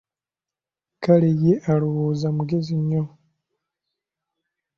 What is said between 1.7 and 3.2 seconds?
alowooza mugezi nnyo!